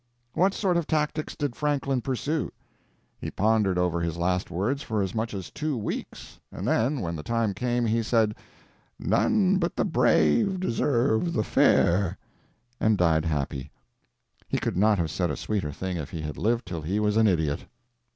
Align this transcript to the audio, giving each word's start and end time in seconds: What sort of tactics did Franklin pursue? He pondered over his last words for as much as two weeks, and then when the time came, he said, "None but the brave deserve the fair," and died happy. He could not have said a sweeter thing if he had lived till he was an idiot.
What 0.33 0.55
sort 0.55 0.77
of 0.77 0.87
tactics 0.87 1.35
did 1.35 1.55
Franklin 1.55 2.01
pursue? 2.01 2.51
He 3.19 3.29
pondered 3.29 3.77
over 3.77 3.99
his 4.01 4.17
last 4.17 4.49
words 4.49 4.81
for 4.81 4.99
as 5.03 5.13
much 5.13 5.31
as 5.35 5.51
two 5.51 5.77
weeks, 5.77 6.39
and 6.51 6.67
then 6.67 7.01
when 7.01 7.15
the 7.15 7.21
time 7.21 7.53
came, 7.53 7.85
he 7.85 8.01
said, 8.01 8.33
"None 8.97 9.59
but 9.59 9.75
the 9.75 9.85
brave 9.85 10.59
deserve 10.59 11.33
the 11.33 11.43
fair," 11.43 12.17
and 12.79 12.97
died 12.97 13.25
happy. 13.25 13.69
He 14.47 14.57
could 14.57 14.75
not 14.75 14.97
have 14.97 15.11
said 15.11 15.29
a 15.29 15.37
sweeter 15.37 15.71
thing 15.71 15.97
if 15.97 16.09
he 16.09 16.21
had 16.23 16.35
lived 16.39 16.65
till 16.65 16.81
he 16.81 16.99
was 16.99 17.15
an 17.15 17.27
idiot. 17.27 17.65